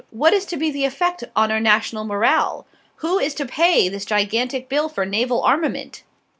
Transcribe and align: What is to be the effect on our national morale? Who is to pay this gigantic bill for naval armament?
What 0.09 0.33
is 0.33 0.45
to 0.45 0.57
be 0.57 0.71
the 0.71 0.83
effect 0.85 1.23
on 1.35 1.51
our 1.51 1.59
national 1.59 2.05
morale? 2.05 2.65
Who 3.05 3.19
is 3.19 3.35
to 3.35 3.45
pay 3.45 3.87
this 3.87 4.03
gigantic 4.03 4.67
bill 4.67 4.89
for 4.89 5.05
naval 5.05 5.43
armament? 5.43 6.01